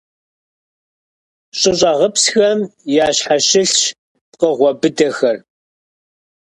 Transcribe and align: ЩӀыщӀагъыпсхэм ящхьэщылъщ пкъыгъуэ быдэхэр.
ЩӀыщӀагъыпсхэм 1.59 2.59
ящхьэщылъщ 3.07 3.75
пкъыгъуэ 4.31 4.71
быдэхэр. 4.79 5.37